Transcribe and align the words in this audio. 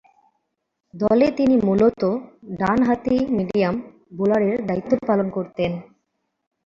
দলে 0.93 1.27
তিনি 1.31 1.55
মূলতঃ 1.65 2.11
ডানহাতি 2.59 3.17
মিডিয়াম 3.37 3.75
বোলারের 4.17 4.57
দায়িত্ব 4.67 4.91
পালন 5.07 5.27
করতেন। 5.29 5.71